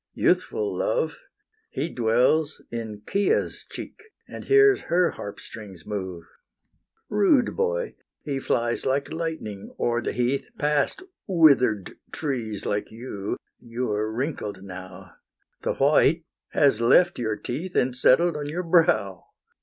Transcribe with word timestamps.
Youthful 0.15 0.75
Love! 0.75 1.19
He 1.69 1.87
dwells 1.87 2.59
in 2.71 3.03
Chia's 3.07 3.63
cheek, 3.69 4.01
And 4.27 4.45
hears 4.45 4.81
her 4.89 5.11
harp 5.11 5.39
strings 5.39 5.85
move. 5.85 6.23
Rude 7.07 7.55
boy, 7.55 7.93
he 8.23 8.39
flies 8.39 8.83
like 8.83 9.13
lightning 9.13 9.71
o'er 9.79 10.01
the 10.01 10.11
heath 10.11 10.49
Past 10.57 11.03
wither'd 11.27 11.97
trees 12.11 12.65
like 12.65 12.89
you; 12.89 13.37
you're 13.59 14.11
wrinkled 14.11 14.63
now; 14.63 15.17
The 15.61 15.75
white 15.75 16.23
has 16.49 16.81
left 16.81 17.19
your 17.19 17.35
teeth 17.37 17.75
And 17.75 17.95
settled 17.95 18.35
on 18.35 18.49
your 18.49 18.63
brow. 18.63 19.25